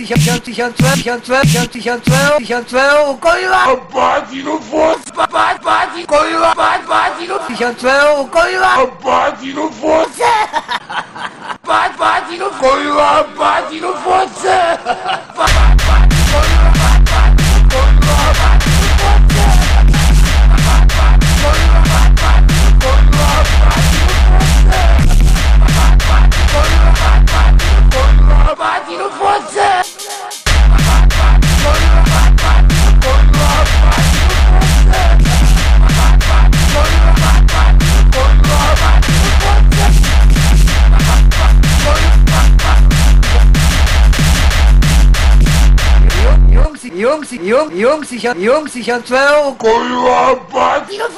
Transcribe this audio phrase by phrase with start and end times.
[0.00, 1.88] Ich hab ich ich hab zwölf, ich hab zwölf, ich hab ich hab zwölf, ich
[1.88, 2.04] hab
[2.48, 3.76] zwölf, Kolja!
[3.92, 7.38] Bate no fosso, bate, bate, Kolja, bate, bate no
[7.74, 8.86] zwölf, Kolja!
[9.04, 10.24] bate no fosso.
[11.66, 15.18] Bate, bate no Kolja, bate no fosso.
[47.78, 49.56] Jungs, ich hab, Jungs, ich hab 2 Euro.
[50.88, 51.12] Ich hab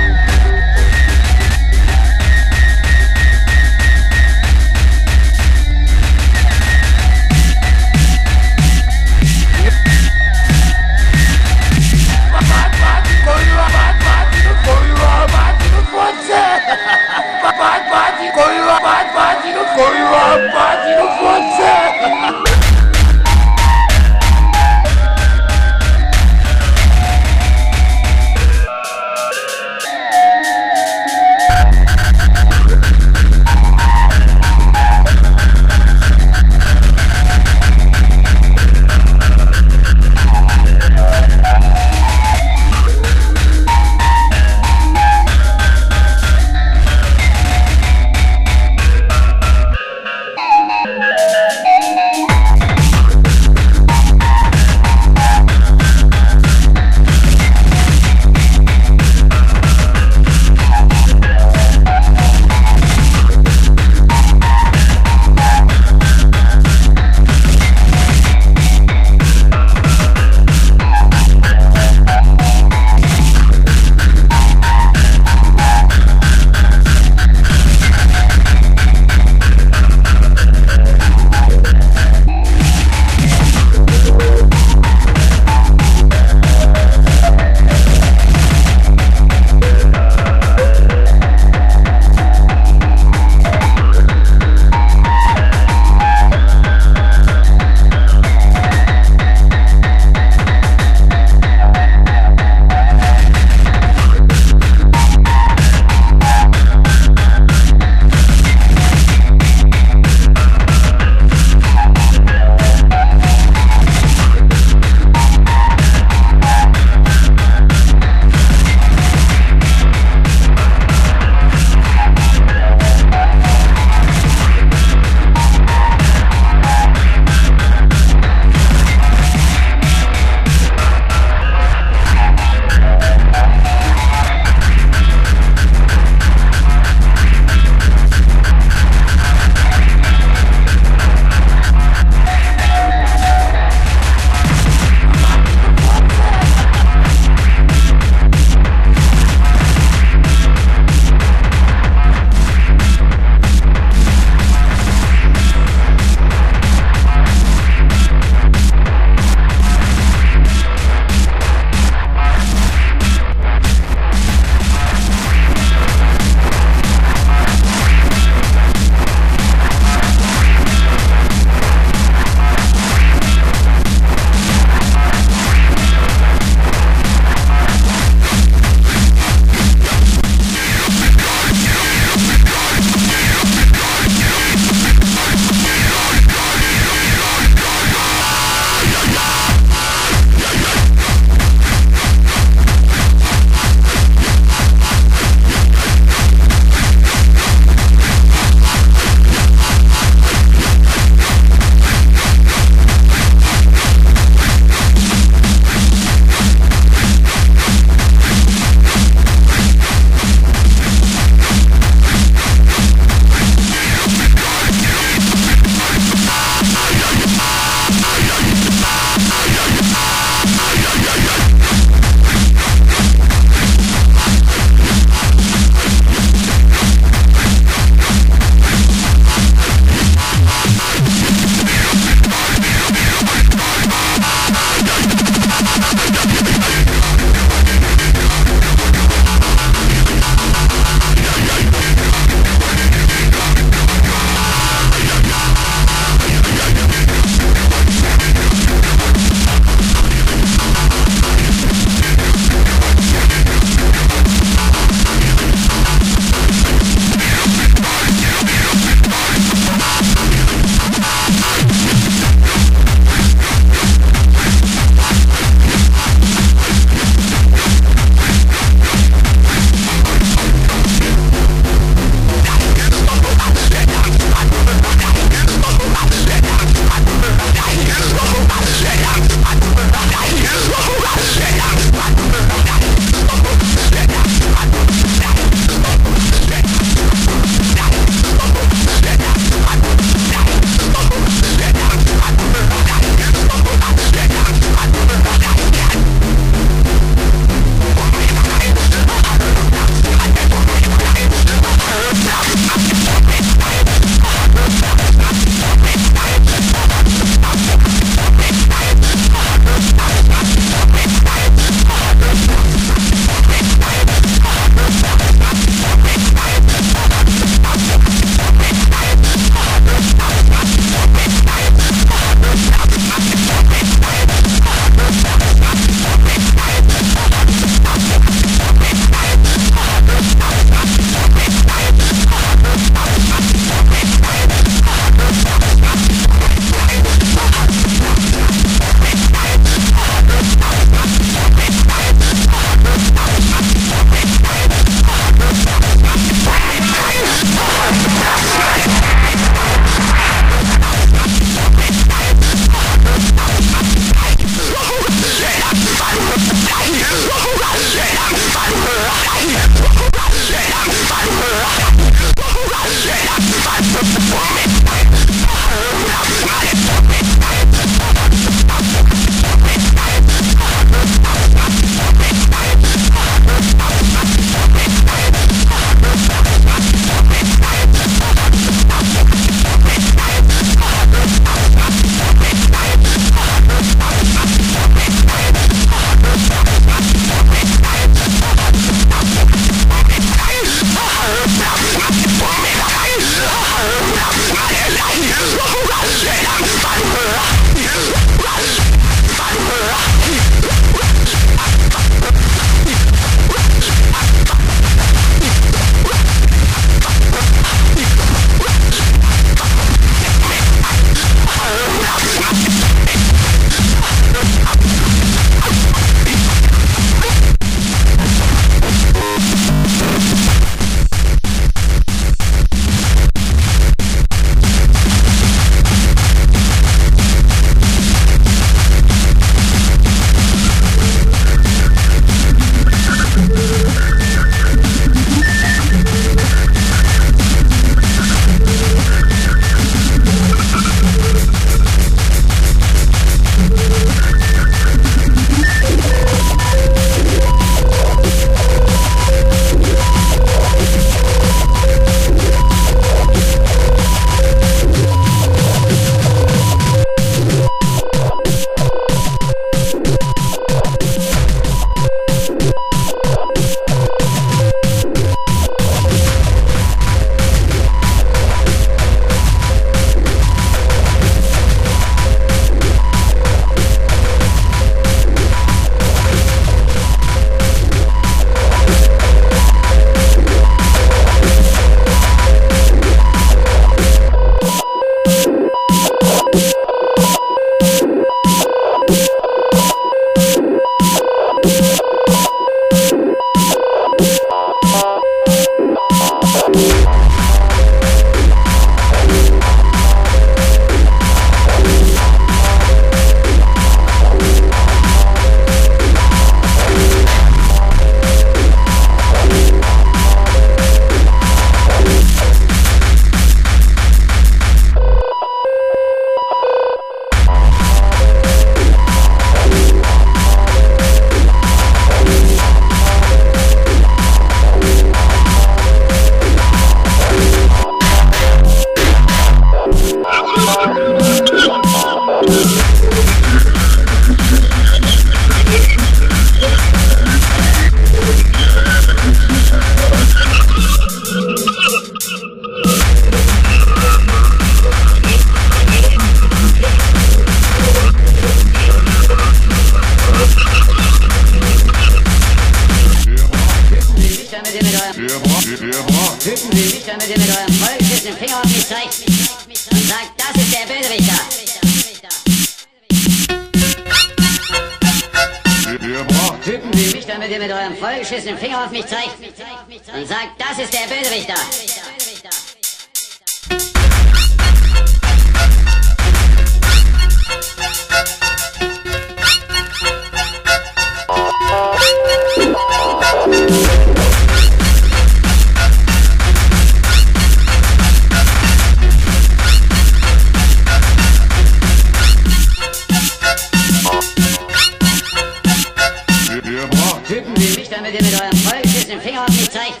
[599.12, 600.00] den Finger auf mich zeigt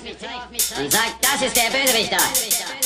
[0.78, 2.81] und sagt, das ist der Bösewicht da.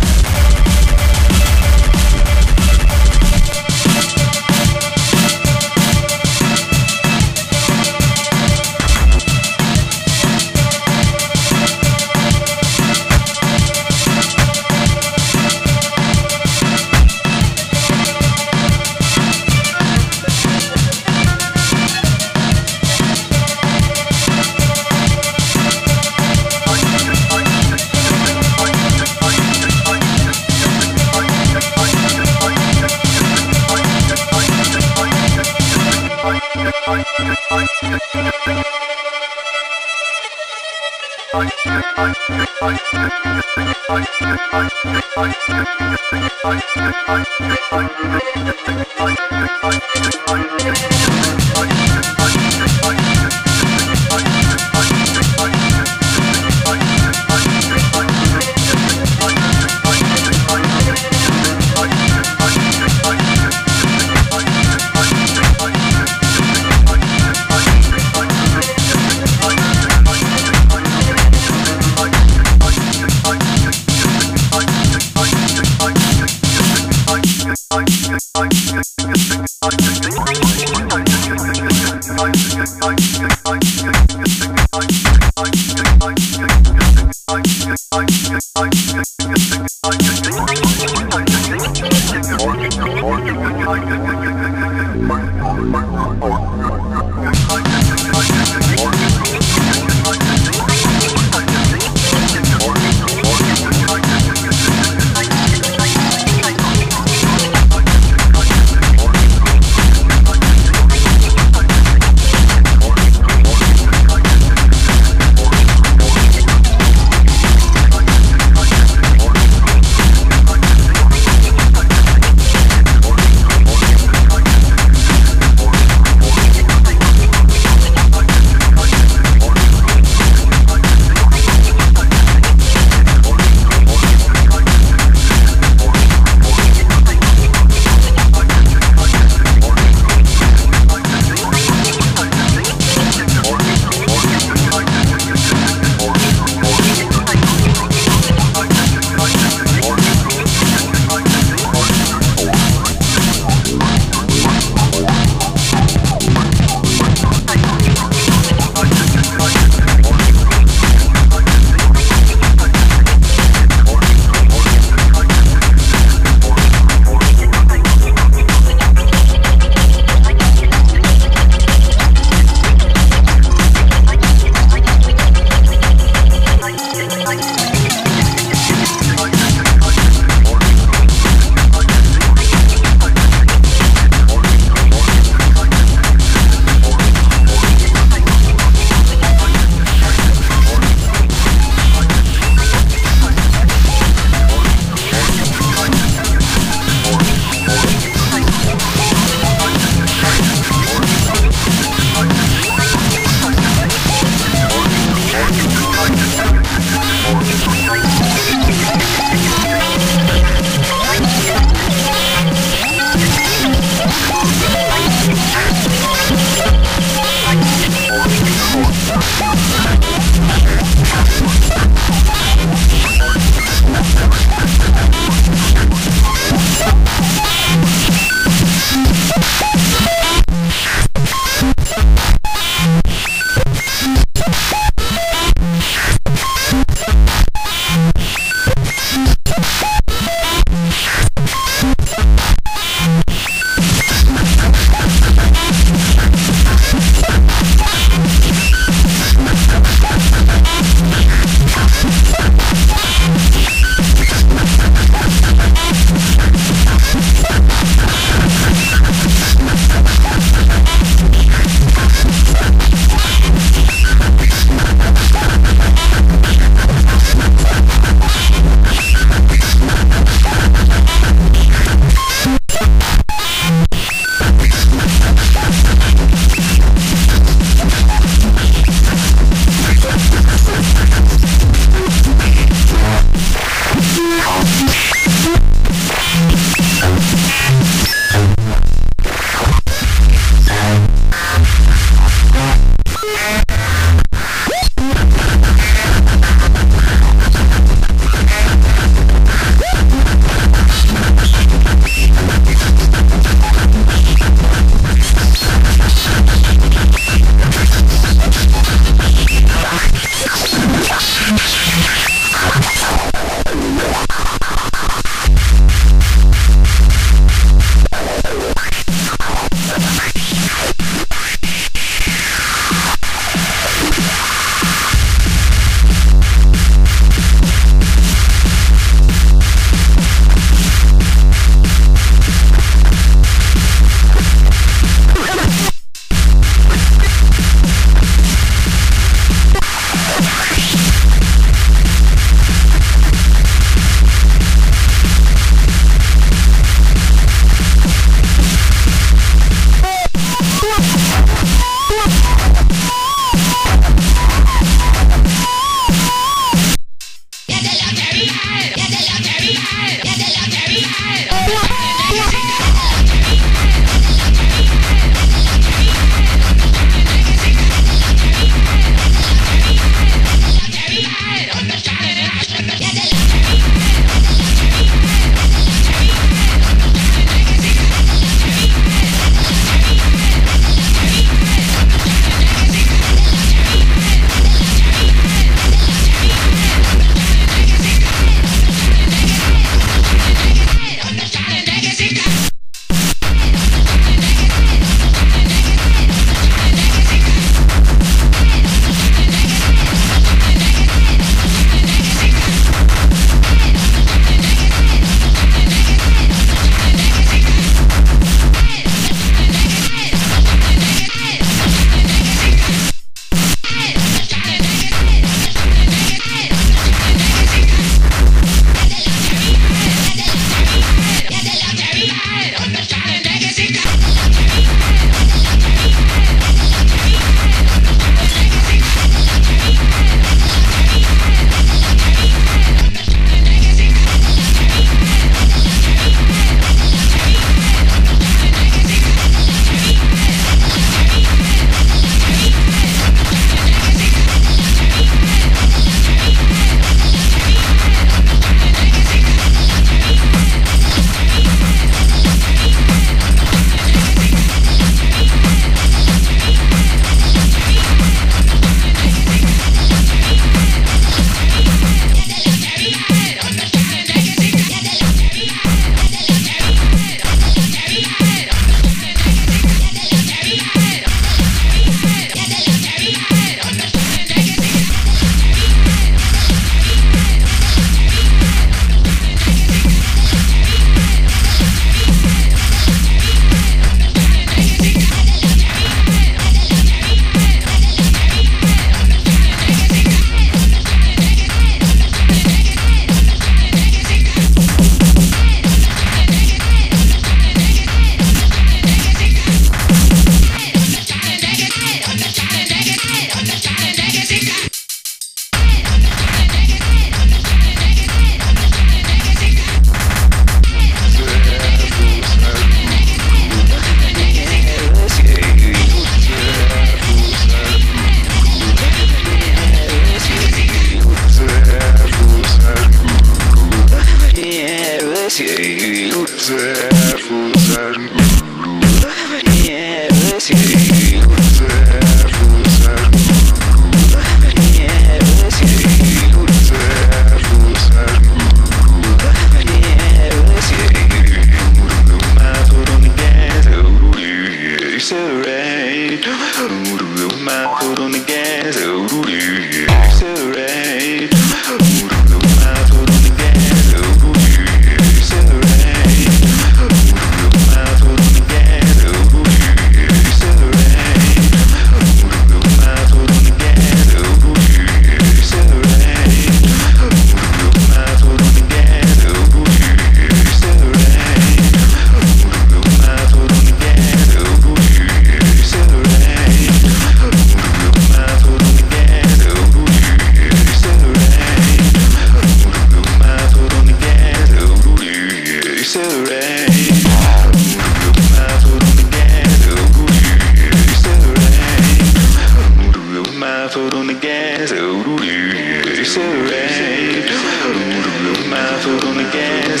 [594.48, 594.92] gas.
[594.92, 597.48] It's alright.
[597.50, 600.00] Oh, my foot on the gas.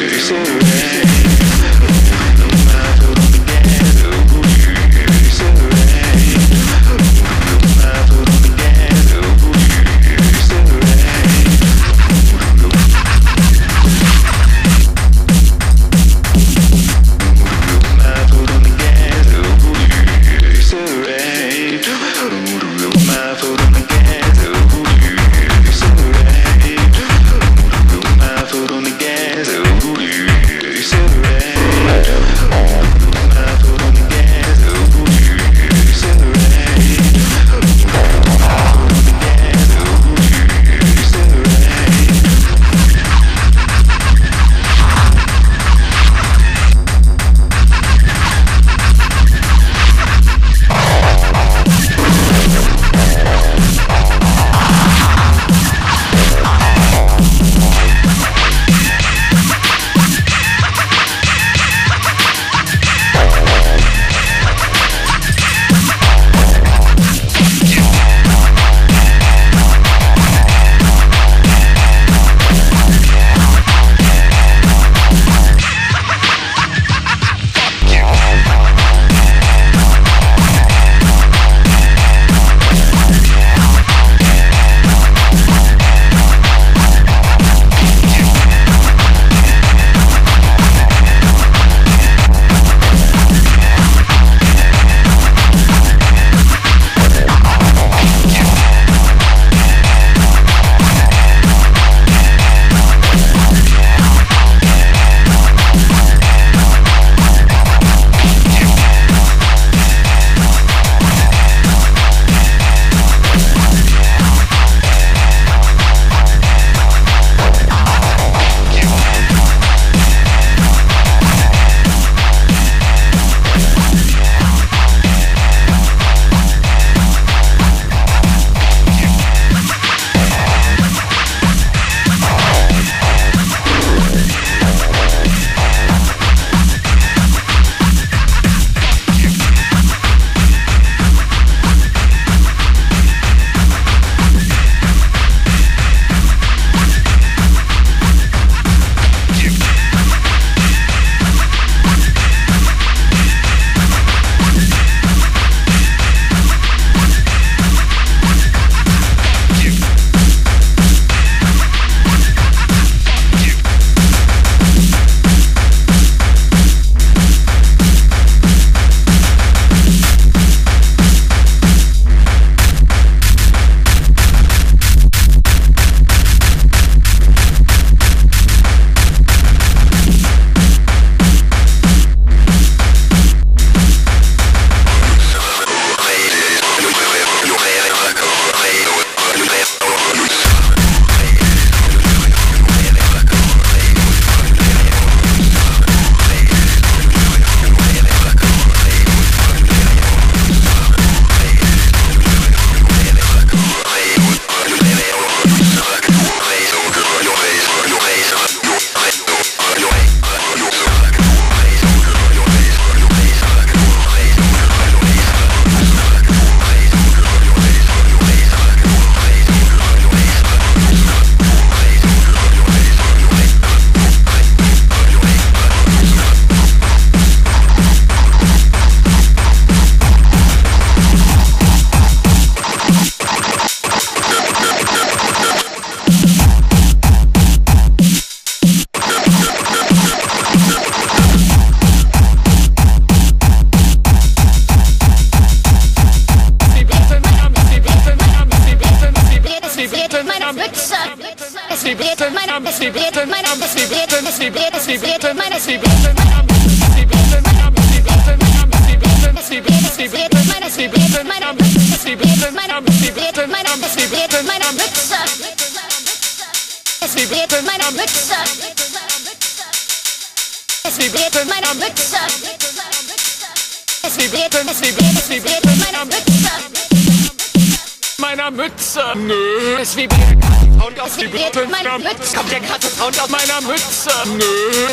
[0.00, 1.61] It's alright.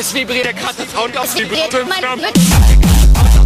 [0.09, 1.35] Es vibriert, der krasse Sound aus.
[1.35, 3.38] Es vibriert, mein Glück.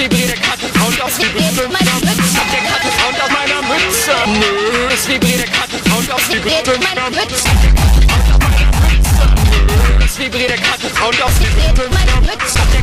[0.00, 2.64] Es vibriert der Kattensound aus dem Sound der
[3.20, 4.16] aus meiner Mütze.
[4.32, 7.50] Nö, es vibriert der Kattensound aus dem meiner Mütze.
[10.02, 11.52] Es vibriert der Kattensound aus dem
[11.92, 12.60] meiner Mütze.
[12.72, 12.80] Der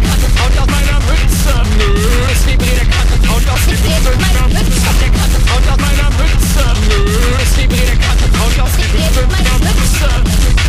[0.62, 1.54] aus meiner Mütze.
[1.80, 1.90] Nö,
[2.32, 3.82] es vibriert der Kattensound aus dem
[4.22, 4.90] meiner Mütze.
[5.02, 5.10] Der
[5.58, 6.66] aus meiner Mütze.
[6.86, 7.02] Nö,
[7.42, 8.78] es vibriert der Kattensound aus
[9.58, 10.67] Mütze.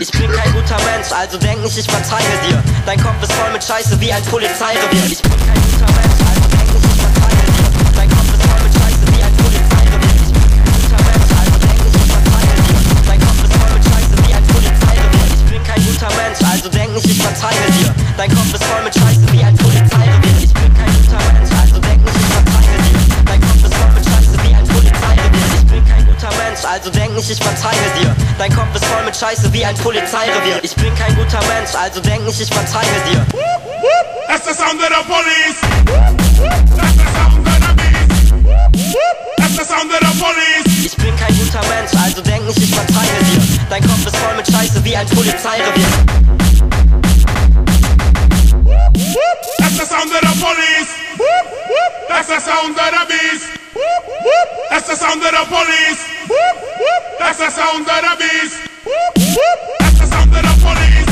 [0.00, 2.60] Ich bin kein guter Mensch, also denk nicht, ich verzeihe dir.
[2.86, 5.04] Dein Kopf ist voll mit Scheiße wie ein Polizeirevier.
[5.04, 7.70] Ich bin kein guter Mensch, also denk nicht, ich verzeihe dir.
[7.94, 10.10] Dein Kopf ist voll mit Scheiße wie ein Polizeirevier.
[10.10, 12.82] Ich bin kein guter Mensch, also denk nicht, ich verzeihe dir.
[13.06, 15.26] Dein Kopf ist voll mit Scheiße wie ein Polizeirevier.
[15.30, 17.53] Ich bin kein guter Mensch, also denk nicht, ich verzeihe dir.
[27.14, 28.14] Denk nicht, ich verzeihe dir.
[28.38, 30.58] Dein Kopf ist voll mit Scheiße wie ein Polizeirevier.
[30.62, 33.24] Ich bin kein guter Mensch, also denk nicht, ich verzeihe dir.
[34.26, 35.58] That's the sound of the police.
[36.76, 38.34] That's the sound of the beast.
[39.38, 40.86] That's the sound of the police.
[40.86, 43.42] Ich bin kein guter Mensch, also denk nicht, ich verzeihe dir.
[43.70, 45.86] Dein Kopf ist voll mit Scheiße wie ein Polizeirevier.
[49.58, 50.90] That's the sound of the police.
[52.08, 53.46] That's the sound of the beast.
[54.70, 56.14] That's the sound of the police.
[57.24, 58.68] That's the sound of the beast.
[59.80, 61.03] That's the sound of the police.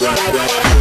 [0.00, 0.79] Bye.